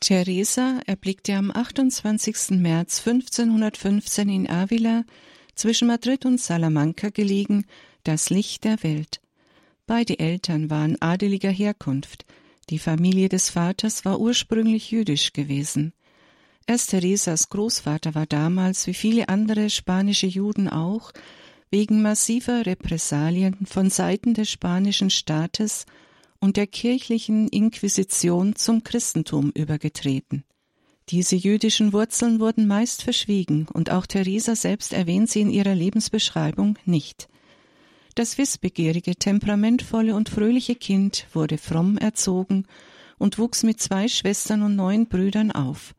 Teresa 0.00 0.80
erblickte 0.86 1.34
am 1.34 1.50
28. 1.50 2.50
März 2.60 3.06
1515 3.06 4.28
in 4.28 4.50
Avila, 4.50 5.04
zwischen 5.54 5.88
Madrid 5.88 6.24
und 6.24 6.40
Salamanca 6.40 7.08
gelegen, 7.10 7.64
das 8.04 8.30
Licht 8.30 8.64
der 8.64 8.82
Welt. 8.82 9.20
Beide 9.86 10.18
Eltern 10.18 10.70
waren 10.70 11.00
adeliger 11.00 11.50
Herkunft. 11.50 12.24
Die 12.70 12.78
Familie 12.78 13.28
des 13.28 13.50
Vaters 13.50 14.04
war 14.04 14.20
ursprünglich 14.20 14.90
jüdisch 14.90 15.32
gewesen. 15.32 15.92
Erst 16.66 16.90
Teresas 16.90 17.48
Großvater 17.48 18.14
war 18.14 18.26
damals, 18.26 18.86
wie 18.86 18.94
viele 18.94 19.28
andere 19.28 19.70
spanische 19.70 20.26
Juden 20.26 20.68
auch, 20.68 21.12
wegen 21.70 22.02
massiver 22.02 22.66
Repressalien 22.66 23.66
von 23.66 23.90
Seiten 23.90 24.34
des 24.34 24.50
spanischen 24.50 25.10
Staates 25.10 25.86
und 26.40 26.56
der 26.56 26.66
kirchlichen 26.66 27.48
Inquisition 27.48 28.54
zum 28.54 28.84
Christentum 28.84 29.50
übergetreten. 29.54 30.44
Diese 31.10 31.36
jüdischen 31.36 31.92
Wurzeln 31.92 32.38
wurden 32.38 32.66
meist 32.66 33.02
verschwiegen, 33.02 33.66
und 33.72 33.90
auch 33.90 34.06
Theresa 34.06 34.54
selbst 34.54 34.92
erwähnt 34.92 35.30
sie 35.30 35.40
in 35.40 35.50
ihrer 35.50 35.74
Lebensbeschreibung 35.74 36.78
nicht. 36.84 37.28
Das 38.14 38.36
wissbegierige, 38.36 39.16
temperamentvolle 39.16 40.14
und 40.14 40.28
fröhliche 40.28 40.74
Kind 40.74 41.26
wurde 41.32 41.56
fromm 41.56 41.96
erzogen 41.96 42.66
und 43.16 43.38
wuchs 43.38 43.62
mit 43.62 43.80
zwei 43.80 44.08
Schwestern 44.08 44.62
und 44.62 44.76
neun 44.76 45.06
Brüdern 45.06 45.50
auf. 45.50 45.94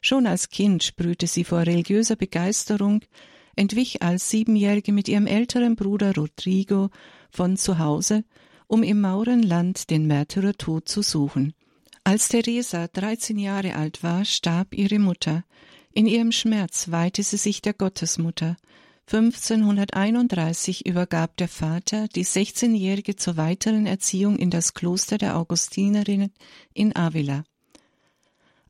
Schon 0.00 0.26
als 0.26 0.50
Kind 0.50 0.82
sprühte 0.82 1.26
sie 1.26 1.44
vor 1.44 1.60
religiöser 1.60 2.16
Begeisterung, 2.16 3.00
entwich 3.56 4.02
als 4.02 4.28
Siebenjährige 4.28 4.92
mit 4.92 5.08
ihrem 5.08 5.26
älteren 5.26 5.76
Bruder 5.76 6.14
Rodrigo 6.14 6.90
von 7.30 7.56
zu 7.56 7.78
Hause 7.78 8.24
um 8.72 8.82
im 8.82 9.02
Maurenland 9.02 9.90
den 9.90 10.06
Märtyrertod 10.06 10.88
zu 10.88 11.02
suchen. 11.02 11.52
Als 12.04 12.28
Theresa 12.28 12.88
13 12.88 13.38
Jahre 13.38 13.76
alt 13.76 14.02
war, 14.02 14.24
starb 14.24 14.72
ihre 14.72 14.98
Mutter. 14.98 15.44
In 15.92 16.06
ihrem 16.06 16.32
Schmerz 16.32 16.90
weihte 16.90 17.22
sie 17.22 17.36
sich 17.36 17.60
der 17.60 17.74
Gottesmutter. 17.74 18.56
1531 19.12 20.86
übergab 20.86 21.36
der 21.36 21.48
Vater 21.48 22.08
die 22.08 22.24
16-Jährige 22.24 23.14
zur 23.14 23.36
weiteren 23.36 23.84
Erziehung 23.84 24.38
in 24.38 24.48
das 24.48 24.72
Kloster 24.72 25.18
der 25.18 25.36
Augustinerinnen 25.36 26.32
in 26.72 26.96
Avila. 26.96 27.44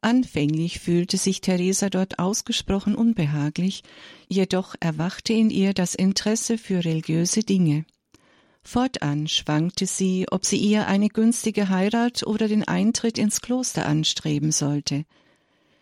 Anfänglich 0.00 0.80
fühlte 0.80 1.16
sich 1.16 1.42
Theresa 1.42 1.90
dort 1.90 2.18
ausgesprochen 2.18 2.96
unbehaglich, 2.96 3.84
jedoch 4.26 4.74
erwachte 4.80 5.32
in 5.32 5.48
ihr 5.50 5.74
das 5.74 5.94
Interesse 5.94 6.58
für 6.58 6.84
religiöse 6.84 7.44
Dinge. 7.44 7.84
Fortan 8.62 9.28
schwankte 9.28 9.86
sie, 9.86 10.26
ob 10.30 10.46
sie 10.46 10.56
ihr 10.56 10.86
eine 10.86 11.08
günstige 11.08 11.68
Heirat 11.68 12.26
oder 12.26 12.48
den 12.48 12.66
Eintritt 12.66 13.18
ins 13.18 13.40
Kloster 13.40 13.86
anstreben 13.86 14.52
sollte. 14.52 15.04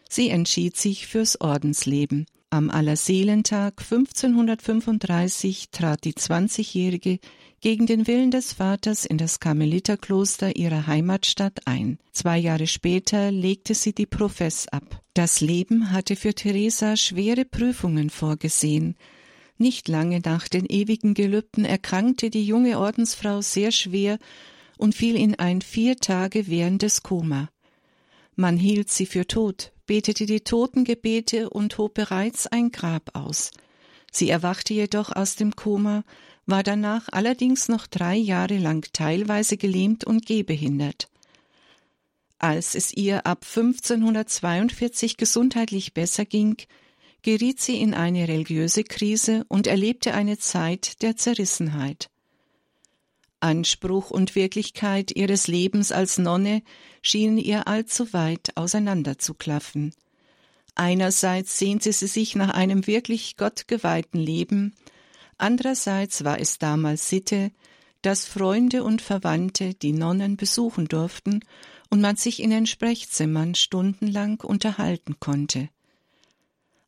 Sie 0.09 0.31
entschied 0.31 0.77
sich 0.77 1.07
fürs 1.07 1.41
Ordensleben. 1.41 2.27
Am 2.53 2.69
Allerseelentag 2.69 3.81
1535 3.81 5.71
trat 5.71 6.05
die 6.05 6.17
Zwanzigjährige 6.17 7.21
gegen 7.61 7.87
den 7.87 8.09
Willen 8.09 8.33
des 8.33 8.55
Vaters 8.55 9.05
in 9.05 9.19
das 9.19 9.39
Karmeliterkloster 9.39 10.57
ihrer 10.57 10.89
Heimatstadt 10.89 11.67
ein. 11.67 11.99
Zwei 12.11 12.39
Jahre 12.39 12.67
später 12.67 13.31
legte 13.31 13.75
sie 13.75 13.95
die 13.95 14.07
Profess 14.07 14.67
ab. 14.67 15.01
Das 15.15 15.41
Leben 15.41 15.93
hatte 15.93 16.17
für 16.17 16.35
Theresa 16.35 16.97
schwere 16.97 17.45
Prüfungen 17.45 18.11
vorgesehen. 18.11 18.97
Nicht 19.61 19.89
lange 19.89 20.21
nach 20.25 20.49
den 20.49 20.65
ewigen 20.65 21.13
Gelübden 21.13 21.67
erkrankte 21.67 22.31
die 22.31 22.47
junge 22.47 22.79
Ordensfrau 22.79 23.43
sehr 23.43 23.73
schwer 23.73 24.19
und 24.79 24.95
fiel 24.95 25.17
in 25.17 25.35
ein 25.35 25.61
vier 25.61 25.99
Tage 25.99 26.47
währendes 26.47 27.03
Koma. 27.03 27.51
Man 28.37 28.57
hielt 28.57 28.89
sie 28.89 29.05
für 29.05 29.27
tot, 29.27 29.73
betete 29.85 30.25
die 30.25 30.41
Totengebete 30.41 31.51
und 31.51 31.77
hob 31.77 31.93
bereits 31.93 32.47
ein 32.47 32.71
Grab 32.71 33.11
aus. 33.13 33.51
Sie 34.11 34.31
erwachte 34.31 34.73
jedoch 34.73 35.15
aus 35.15 35.37
dem 35.37 35.55
Koma, 35.55 36.05
war 36.47 36.63
danach 36.63 37.09
allerdings 37.13 37.69
noch 37.69 37.87
drei 37.87 38.17
Jahre 38.17 38.57
lang 38.57 38.89
teilweise 38.95 39.59
gelähmt 39.59 40.05
und 40.05 40.25
gehbehindert. 40.25 41.11
Als 42.39 42.75
es 42.75 42.95
ihr 42.95 43.27
ab 43.27 43.45
1542 43.45 45.19
gesundheitlich 45.19 45.93
besser 45.93 46.25
ging, 46.25 46.57
geriet 47.23 47.61
sie 47.61 47.81
in 47.81 47.95
eine 47.95 48.29
religiöse 48.29 48.85
Krise 48.85 49.45
und 49.49 49.67
erlebte 49.67 50.15
eine 50.15 50.39
Zeit 50.39 51.03
der 51.03 51.17
Zerrissenheit. 51.17 52.11
Anspruch 53.41 54.11
und 54.11 54.35
Wirklichkeit 54.35 55.17
ihres 55.17 55.47
Lebens 55.47 55.93
als 55.93 56.19
Nonne 56.19 56.63
schienen 57.03 57.39
ihr 57.39 57.67
allzu 57.67 58.13
weit 58.13 58.57
auseinanderzuklaffen. 58.57 59.95
Einerseits 60.75 61.59
sehnte 61.59 61.93
sie 61.93 62.07
sich 62.07 62.37
nach 62.37 62.51
einem 62.51 62.87
wirklich 62.87 63.37
gottgeweihten 63.37 64.21
Leben, 64.21 64.75
andererseits 65.39 66.25
war 66.25 66.39
es 66.39 66.59
damals 66.59 67.09
Sitte, 67.09 67.51
dass 68.03 68.25
Freunde 68.25 68.85
und 68.85 69.03
Verwandte 69.03 69.75
die 69.75 69.93
Nonnen 69.93 70.37
besuchen 70.37 70.87
durften 70.87 71.41
und 71.91 72.01
man 72.01 72.17
sich 72.17 72.43
in 72.43 72.51
den 72.51 72.67
Sprechzimmern 72.67 73.55
stundenlang 73.55 74.41
unterhalten 74.41 75.19
konnte. 75.19 75.69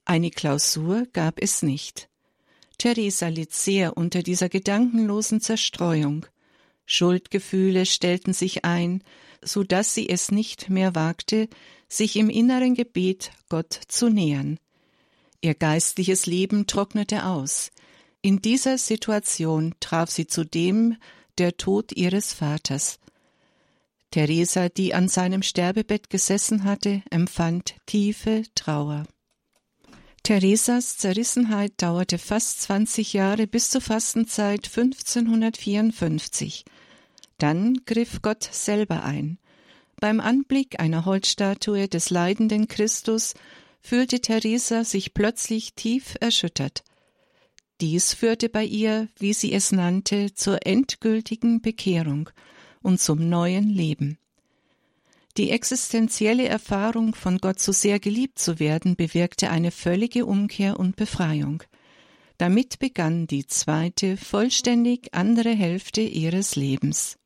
Eine 0.04 0.30
Klausur 0.30 1.06
gab 1.12 1.40
es 1.40 1.62
nicht. 1.62 2.08
Theresa 2.78 3.28
litt 3.28 3.52
sehr 3.52 3.96
unter 3.96 4.22
dieser 4.22 4.48
gedankenlosen 4.48 5.40
Zerstreuung. 5.40 6.26
Schuldgefühle 6.86 7.86
stellten 7.86 8.32
sich 8.32 8.64
ein, 8.64 9.04
so 9.42 9.62
dass 9.62 9.94
sie 9.94 10.08
es 10.08 10.30
nicht 10.30 10.68
mehr 10.68 10.94
wagte, 10.94 11.48
sich 11.88 12.16
im 12.16 12.28
inneren 12.28 12.74
Gebet 12.74 13.30
Gott 13.48 13.78
zu 13.88 14.08
nähern. 14.08 14.58
Ihr 15.41 15.54
geistliches 15.54 16.26
Leben 16.26 16.66
trocknete 16.66 17.26
aus. 17.26 17.70
In 18.20 18.41
dieser 18.41 18.78
Situation 18.78 19.74
traf 19.80 20.10
sie 20.10 20.26
zudem 20.26 20.96
der 21.38 21.56
Tod 21.56 21.92
ihres 21.92 22.32
Vaters. 22.32 22.98
Theresa, 24.10 24.68
die 24.68 24.94
an 24.94 25.08
seinem 25.08 25.42
Sterbebett 25.42 26.10
gesessen 26.10 26.64
hatte, 26.64 27.02
empfand 27.10 27.74
tiefe 27.86 28.42
Trauer. 28.54 29.04
Theresas 30.22 30.99
Zerrissenheit 30.99 31.72
dauerte 31.78 32.16
fast 32.16 32.62
20 32.62 33.12
Jahre 33.12 33.49
bis 33.49 33.71
zur 33.71 33.81
Fastenzeit 33.81 34.66
1554. 34.66 36.65
Dann 37.38 37.81
griff 37.87 38.22
Gott 38.22 38.49
selber 38.53 39.03
ein. 39.03 39.38
Beim 39.97 40.21
Anblick 40.21 40.78
einer 40.78 41.06
Holzstatue 41.06 41.88
des 41.88 42.10
leidenden 42.10 42.69
Christus 42.69 43.34
fühlte 43.81 44.21
Theresa 44.21 44.84
sich 44.84 45.12
plötzlich 45.12 45.75
tief 45.75 46.15
erschüttert. 46.21 46.84
Dies 47.81 48.15
führte 48.15 48.49
bei 48.49 48.65
ihr, 48.65 49.09
wie 49.19 49.33
sie 49.33 49.53
es 49.53 49.72
nannte, 49.72 50.34
zur 50.34 50.65
endgültigen 50.65 51.62
Bekehrung 51.62 52.31
und 52.81 53.00
zum 53.00 53.28
neuen 53.28 53.69
Leben. 53.69 54.19
Die 55.38 55.50
existenzielle 55.50 56.47
Erfahrung, 56.47 57.15
von 57.15 57.38
Gott 57.38 57.59
so 57.59 57.72
sehr 57.72 57.98
geliebt 57.98 58.38
zu 58.38 58.59
werden, 58.59 58.97
bewirkte 58.97 59.48
eine 59.48 59.70
völlige 59.70 60.26
Umkehr 60.26 60.78
und 60.78 60.97
Befreiung. 60.97 61.62
Damit 62.37 62.78
begann 62.78 63.26
die 63.26 63.47
zweite, 63.47 64.19
vollständig 64.19 65.15
andere 65.15 65.50
Hälfte 65.50 66.03
ihres 66.03 66.54
Lebens. 66.54 67.16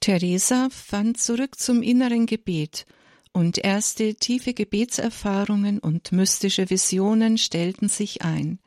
Theresa 0.00 0.68
fand 0.70 1.20
zurück 1.20 1.60
zum 1.60 1.82
inneren 1.82 2.26
Gebet, 2.26 2.86
und 3.32 3.56
erste 3.56 4.16
tiefe 4.16 4.52
Gebetserfahrungen 4.52 5.78
und 5.78 6.12
mystische 6.12 6.68
Visionen 6.70 7.38
stellten 7.38 7.88
sich 7.88 8.22
ein. 8.22 8.58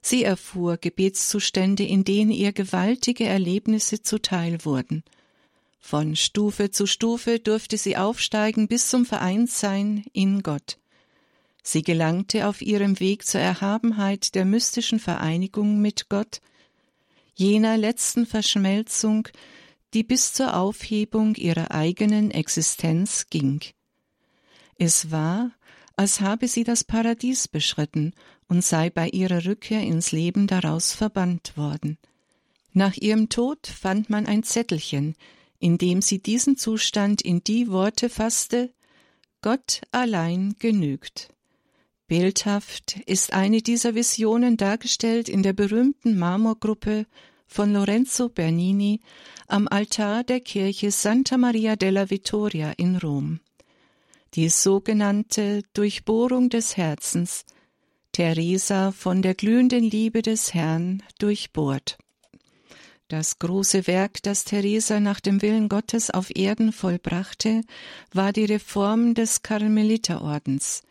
Sie 0.00 0.24
erfuhr 0.24 0.78
Gebetszustände, 0.78 1.84
in 1.84 2.04
denen 2.04 2.32
ihr 2.32 2.52
gewaltige 2.52 3.24
Erlebnisse 3.24 4.02
zuteil 4.02 4.64
wurden– 4.64 5.04
von 5.84 6.14
Stufe 6.14 6.70
zu 6.70 6.86
Stufe 6.86 7.40
durfte 7.40 7.76
sie 7.76 7.96
aufsteigen 7.96 8.68
bis 8.68 8.88
zum 8.88 9.04
Vereinssein 9.04 10.04
in 10.12 10.42
Gott. 10.42 10.78
Sie 11.62 11.82
gelangte 11.82 12.46
auf 12.46 12.62
ihrem 12.62 12.98
Weg 13.00 13.26
zur 13.26 13.40
Erhabenheit 13.40 14.34
der 14.36 14.44
mystischen 14.44 15.00
Vereinigung 15.00 15.82
mit 15.82 16.08
Gott, 16.08 16.40
jener 17.34 17.76
letzten 17.76 18.26
Verschmelzung, 18.26 19.28
die 19.92 20.04
bis 20.04 20.32
zur 20.32 20.56
Aufhebung 20.56 21.34
ihrer 21.34 21.72
eigenen 21.72 22.30
Existenz 22.30 23.26
ging. 23.28 23.60
Es 24.78 25.10
war, 25.10 25.50
als 25.96 26.20
habe 26.20 26.48
sie 26.48 26.64
das 26.64 26.84
Paradies 26.84 27.48
beschritten 27.48 28.14
und 28.48 28.64
sei 28.64 28.88
bei 28.88 29.08
ihrer 29.08 29.44
Rückkehr 29.44 29.82
ins 29.82 30.12
Leben 30.12 30.46
daraus 30.46 30.94
verbannt 30.94 31.56
worden. 31.56 31.98
Nach 32.72 32.96
ihrem 32.96 33.28
Tod 33.28 33.66
fand 33.66 34.08
man 34.10 34.26
ein 34.26 34.44
Zettelchen, 34.44 35.16
indem 35.62 36.02
sie 36.02 36.18
diesen 36.20 36.56
Zustand 36.56 37.22
in 37.22 37.44
die 37.44 37.70
Worte 37.70 38.08
fasste 38.08 38.70
Gott 39.40 39.80
allein 39.92 40.56
genügt. 40.58 41.28
Bildhaft 42.08 42.98
ist 43.06 43.32
eine 43.32 43.62
dieser 43.62 43.94
Visionen 43.94 44.56
dargestellt 44.56 45.28
in 45.28 45.42
der 45.42 45.52
berühmten 45.52 46.18
Marmorgruppe 46.18 47.06
von 47.46 47.72
Lorenzo 47.72 48.28
Bernini 48.28 49.00
am 49.46 49.68
Altar 49.68 50.24
der 50.24 50.40
Kirche 50.40 50.90
Santa 50.90 51.38
Maria 51.38 51.76
della 51.76 52.10
Vittoria 52.10 52.72
in 52.76 52.96
Rom. 52.96 53.40
die 54.34 54.48
sogenannte 54.48 55.62
Durchbohrung 55.74 56.48
des 56.48 56.76
Herzens, 56.78 57.44
Theresa 58.12 58.92
von 58.92 59.20
der 59.20 59.34
glühenden 59.34 59.84
Liebe 59.84 60.22
des 60.22 60.54
Herrn 60.54 61.02
durchbohrt. 61.18 61.98
Das 63.12 63.38
große 63.38 63.86
Werk, 63.86 64.22
das 64.22 64.44
Theresa 64.44 64.98
nach 64.98 65.20
dem 65.20 65.42
Willen 65.42 65.68
Gottes 65.68 66.10
auf 66.10 66.34
Erden 66.34 66.72
vollbrachte, 66.72 67.60
war 68.14 68.32
die 68.32 68.46
Reform 68.46 69.12
des 69.12 69.42
Karmeliterordens. 69.42 70.82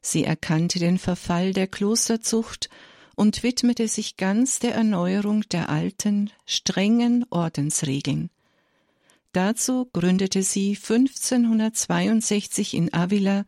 Sie 0.00 0.24
erkannte 0.24 0.80
den 0.80 0.98
Verfall 0.98 1.52
der 1.52 1.68
Klosterzucht 1.68 2.68
und 3.14 3.44
widmete 3.44 3.86
sich 3.86 4.16
ganz 4.16 4.58
der 4.58 4.74
Erneuerung 4.74 5.42
der 5.52 5.68
alten, 5.68 6.32
strengen 6.46 7.24
Ordensregeln. 7.30 8.28
Dazu 9.32 9.88
gründete 9.92 10.42
sie 10.42 10.70
1562 10.70 12.74
in 12.74 12.92
Avila 12.92 13.44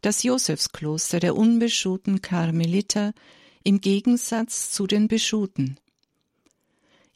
das 0.00 0.22
Josefskloster 0.22 1.20
der 1.20 1.36
unbeschuhten 1.36 2.22
Karmeliter 2.22 3.12
im 3.64 3.82
Gegensatz 3.82 4.70
zu 4.70 4.86
den 4.86 5.08
Beschuten. 5.08 5.76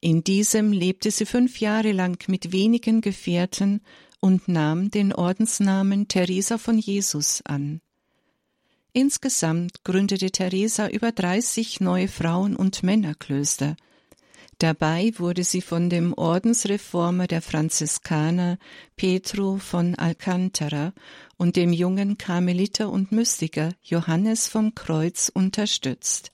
In 0.01 0.25
diesem 0.25 0.73
lebte 0.73 1.11
sie 1.11 1.27
fünf 1.27 1.61
Jahre 1.61 1.93
lang 1.93 2.27
mit 2.27 2.53
wenigen 2.53 3.03
Gefährten 3.03 3.83
und 4.21 4.49
nahm 4.49 4.91
den 4.91 5.13
Ordensnamen 5.13 6.09
Theresa 6.09 6.57
von 6.57 6.79
Jesus 6.79 7.43
an. 7.45 7.81
Insgesamt 8.93 9.85
gründete 9.85 10.31
Theresa 10.31 10.89
über 10.89 11.13
30 11.13 11.81
neue 11.81 12.09
Frauen- 12.09 12.57
und 12.57 12.83
Männerklöster. 12.83 13.77
Dabei 14.59 15.13
wurde 15.17 15.45
sie 15.45 15.61
von 15.61 15.89
dem 15.89 16.13
Ordensreformer 16.13 17.27
der 17.27 17.41
Franziskaner 17.41 18.59
Petro 18.97 19.59
von 19.59 19.95
Alcantara 19.95 20.93
und 21.37 21.57
dem 21.57 21.73
jungen 21.73 22.19
Karmeliter 22.19 22.91
und 22.91 23.13
Mystiker 23.13 23.73
Johannes 23.83 24.49
vom 24.49 24.75
Kreuz 24.75 25.31
unterstützt. 25.33 26.33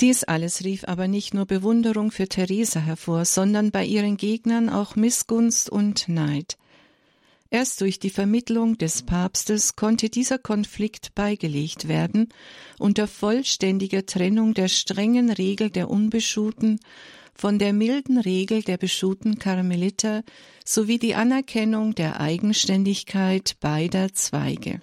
Dies 0.00 0.24
alles 0.24 0.62
rief 0.62 0.84
aber 0.84 1.08
nicht 1.08 1.32
nur 1.32 1.46
Bewunderung 1.46 2.10
für 2.10 2.28
Theresa 2.28 2.80
hervor, 2.80 3.24
sondern 3.24 3.70
bei 3.70 3.84
ihren 3.84 4.18
Gegnern 4.18 4.68
auch 4.68 4.94
Missgunst 4.94 5.70
und 5.70 6.08
Neid. 6.08 6.58
Erst 7.48 7.80
durch 7.80 7.98
die 7.98 8.10
Vermittlung 8.10 8.76
des 8.76 9.04
Papstes 9.04 9.76
konnte 9.76 10.10
dieser 10.10 10.38
Konflikt 10.38 11.14
beigelegt 11.14 11.88
werden, 11.88 12.28
unter 12.78 13.06
vollständiger 13.06 14.04
Trennung 14.04 14.52
der 14.52 14.68
strengen 14.68 15.30
Regel 15.30 15.70
der 15.70 15.88
Unbeschuten 15.88 16.80
von 17.34 17.58
der 17.58 17.72
milden 17.72 18.18
Regel 18.18 18.62
der 18.62 18.78
beschuten 18.78 19.38
Karmeliter 19.38 20.24
sowie 20.64 20.98
die 20.98 21.14
Anerkennung 21.14 21.94
der 21.94 22.20
Eigenständigkeit 22.20 23.56
beider 23.60 24.12
Zweige. 24.12 24.80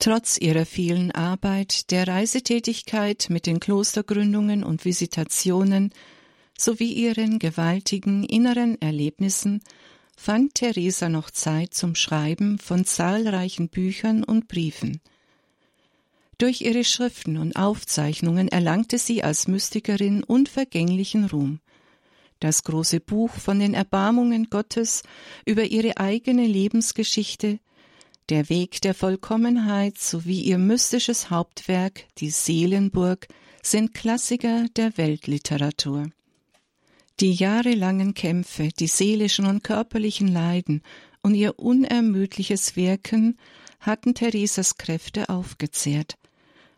Trotz 0.00 0.38
ihrer 0.38 0.64
vielen 0.64 1.12
Arbeit, 1.12 1.90
der 1.90 2.08
Reisetätigkeit 2.08 3.26
mit 3.28 3.46
den 3.46 3.60
Klostergründungen 3.60 4.64
und 4.64 4.84
Visitationen 4.84 5.92
sowie 6.58 6.92
ihren 6.92 7.38
gewaltigen 7.38 8.24
inneren 8.24 8.80
Erlebnissen 8.80 9.62
fand 10.16 10.54
Theresa 10.54 11.08
noch 11.08 11.30
Zeit 11.30 11.74
zum 11.74 11.94
Schreiben 11.94 12.58
von 12.58 12.84
zahlreichen 12.84 13.68
Büchern 13.68 14.24
und 14.24 14.48
Briefen. 14.48 15.00
Durch 16.38 16.62
ihre 16.62 16.84
Schriften 16.84 17.36
und 17.36 17.56
Aufzeichnungen 17.56 18.48
erlangte 18.48 18.98
sie 18.98 19.22
als 19.22 19.46
Mystikerin 19.46 20.24
unvergänglichen 20.24 21.26
Ruhm 21.26 21.60
das 22.40 22.62
große 22.64 23.00
Buch 23.00 23.30
von 23.30 23.60
den 23.60 23.74
Erbarmungen 23.74 24.48
Gottes 24.48 25.02
über 25.44 25.64
ihre 25.64 25.98
eigene 25.98 26.46
Lebensgeschichte, 26.46 27.60
der 28.28 28.48
Weg 28.48 28.80
der 28.82 28.94
Vollkommenheit 28.94 29.98
sowie 29.98 30.42
ihr 30.42 30.58
mystisches 30.58 31.30
Hauptwerk, 31.30 32.04
die 32.18 32.30
Seelenburg, 32.30 33.26
sind 33.62 33.94
Klassiker 33.94 34.66
der 34.76 34.96
Weltliteratur. 34.96 36.10
Die 37.20 37.32
jahrelangen 37.32 38.14
Kämpfe, 38.14 38.68
die 38.78 38.86
seelischen 38.86 39.46
und 39.46 39.62
körperlichen 39.62 40.28
Leiden 40.28 40.82
und 41.22 41.34
ihr 41.34 41.58
unermüdliches 41.58 42.76
Wirken 42.76 43.36
hatten 43.80 44.14
Theresas 44.14 44.76
Kräfte 44.76 45.28
aufgezehrt. 45.28 46.16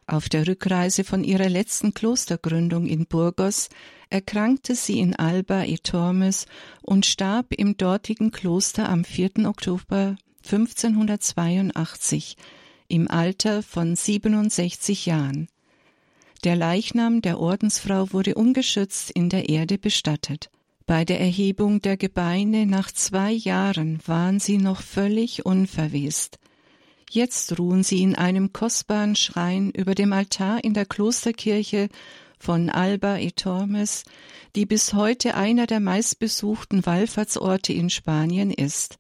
Auf 0.06 0.28
der 0.28 0.48
Rückreise 0.48 1.04
von 1.04 1.22
ihrer 1.22 1.48
letzten 1.48 1.94
Klostergründung 1.94 2.86
in 2.86 3.06
Burgos 3.06 3.68
erkrankte 4.10 4.74
sie 4.74 4.98
in 4.98 5.14
Alba 5.14 5.64
e 5.64 5.78
Tormes 5.78 6.46
und 6.82 7.06
starb 7.06 7.52
im 7.52 7.76
dortigen 7.76 8.30
Kloster 8.30 8.88
am 8.88 9.04
4. 9.04 9.46
Oktober 9.46 10.16
1582 10.44 12.36
im 12.88 13.10
Alter 13.10 13.62
von 13.62 13.96
67 13.96 15.06
Jahren. 15.06 15.48
Der 16.44 16.56
Leichnam 16.56 17.22
der 17.22 17.38
Ordensfrau 17.38 18.12
wurde 18.12 18.34
ungeschützt 18.34 19.10
in 19.10 19.28
der 19.28 19.48
Erde 19.48 19.78
bestattet. 19.78 20.50
Bei 20.86 21.04
der 21.04 21.20
Erhebung 21.20 21.80
der 21.80 21.96
Gebeine 21.96 22.66
nach 22.66 22.90
zwei 22.90 23.30
Jahren 23.30 24.00
waren 24.06 24.40
sie 24.40 24.58
noch 24.58 24.82
völlig 24.82 25.46
unverwest. 25.46 26.38
Jetzt 27.10 27.58
ruhen 27.58 27.82
sie 27.82 28.02
in 28.02 28.14
einem 28.14 28.52
kostbaren 28.52 29.16
Schrein 29.16 29.70
über 29.70 29.94
dem 29.94 30.12
Altar 30.12 30.64
in 30.64 30.74
der 30.74 30.86
Klosterkirche 30.86 31.88
von 32.38 32.70
Alba 32.70 33.18
e 33.18 33.30
Tormes, 33.30 34.04
die 34.56 34.66
bis 34.66 34.94
heute 34.94 35.34
einer 35.34 35.66
der 35.66 35.78
meistbesuchten 35.78 36.84
Wallfahrtsorte 36.84 37.72
in 37.72 37.88
Spanien 37.88 38.50
ist. 38.50 38.98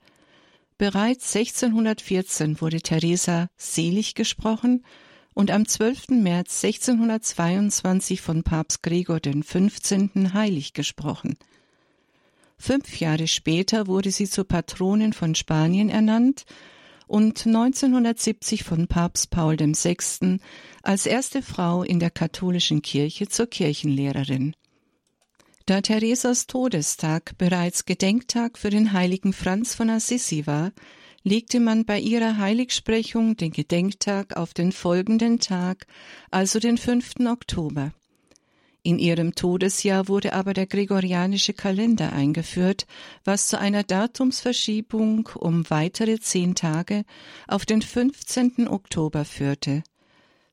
Bereits 0.78 1.34
1614 1.36 2.60
wurde 2.60 2.80
Teresa 2.80 3.48
selig 3.56 4.14
gesprochen 4.14 4.84
und 5.34 5.50
am 5.50 5.66
12. 5.66 6.08
März 6.10 6.64
1622 6.64 8.20
von 8.20 8.42
Papst 8.42 8.82
Gregor 8.82 9.20
XV. 9.20 10.34
heilig 10.34 10.72
gesprochen. 10.72 11.36
Fünf 12.58 13.00
Jahre 13.00 13.26
später 13.26 13.86
wurde 13.86 14.10
sie 14.10 14.28
zur 14.28 14.44
Patronin 14.44 15.12
von 15.12 15.34
Spanien 15.34 15.88
ernannt 15.88 16.44
und 17.06 17.46
1970 17.46 18.62
von 18.62 18.86
Papst 18.86 19.30
Paul 19.30 19.58
VI. 19.58 20.38
als 20.82 21.06
erste 21.06 21.42
Frau 21.42 21.82
in 21.82 21.98
der 21.98 22.10
katholischen 22.10 22.80
Kirche 22.82 23.28
zur 23.28 23.46
Kirchenlehrerin. 23.46 24.54
Da 25.66 25.80
Theresas 25.80 26.48
Todestag 26.48 27.38
bereits 27.38 27.84
Gedenktag 27.84 28.58
für 28.58 28.70
den 28.70 28.92
heiligen 28.92 29.32
Franz 29.32 29.74
von 29.76 29.90
Assisi 29.90 30.46
war, 30.46 30.72
legte 31.22 31.60
man 31.60 31.84
bei 31.84 32.00
ihrer 32.00 32.38
Heiligsprechung 32.38 33.36
den 33.36 33.52
Gedenktag 33.52 34.36
auf 34.36 34.54
den 34.54 34.72
folgenden 34.72 35.38
Tag, 35.38 35.86
also 36.32 36.58
den 36.58 36.78
5. 36.78 37.26
Oktober. 37.26 37.92
In 38.82 38.98
ihrem 38.98 39.36
Todesjahr 39.36 40.08
wurde 40.08 40.32
aber 40.32 40.52
der 40.52 40.66
gregorianische 40.66 41.52
Kalender 41.52 42.12
eingeführt, 42.12 42.88
was 43.24 43.46
zu 43.46 43.56
einer 43.56 43.84
Datumsverschiebung 43.84 45.28
um 45.38 45.70
weitere 45.70 46.18
zehn 46.18 46.56
Tage 46.56 47.04
auf 47.46 47.64
den 47.64 47.82
15. 47.82 48.66
Oktober 48.66 49.24
führte. 49.24 49.84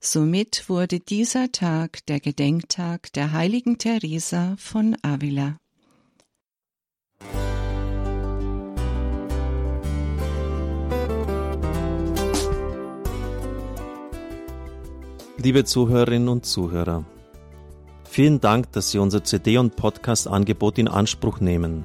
Somit 0.01 0.69
wurde 0.69 1.01
dieser 1.01 1.51
Tag 1.51 2.05
der 2.05 2.21
Gedenktag 2.21 3.11
der 3.11 3.33
heiligen 3.33 3.77
Teresa 3.77 4.55
von 4.57 4.95
Avila. 5.01 5.57
Liebe 15.37 15.65
Zuhörerinnen 15.65 16.29
und 16.29 16.45
Zuhörer, 16.45 17.05
Vielen 18.05 18.39
Dank, 18.39 18.71
dass 18.71 18.91
Sie 18.91 18.99
unser 18.99 19.25
CD- 19.25 19.57
und 19.57 19.75
Podcast-Angebot 19.75 20.77
in 20.77 20.87
Anspruch 20.87 21.41
nehmen. 21.41 21.83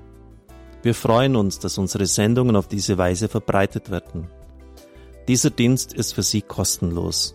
Wir 0.82 0.94
freuen 0.94 1.34
uns, 1.34 1.58
dass 1.58 1.78
unsere 1.78 2.06
Sendungen 2.06 2.54
auf 2.54 2.68
diese 2.68 2.96
Weise 2.96 3.28
verbreitet 3.28 3.90
werden. 3.90 4.28
Dieser 5.26 5.50
Dienst 5.50 5.92
ist 5.92 6.14
für 6.14 6.22
Sie 6.22 6.42
kostenlos. 6.42 7.34